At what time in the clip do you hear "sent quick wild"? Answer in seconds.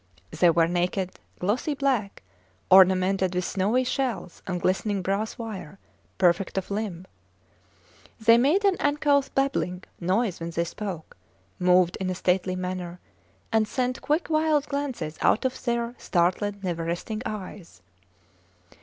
13.67-14.65